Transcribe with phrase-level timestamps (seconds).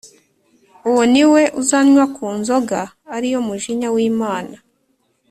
[0.89, 2.79] uwo ni we uzanywa ku nzoga
[3.15, 4.55] ari yo mujinya w’Imana,